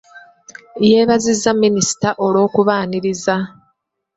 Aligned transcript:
Yeebaziza 0.87 1.49
Minisita 1.61 2.09
olw'okubaaniriza. 2.25 3.35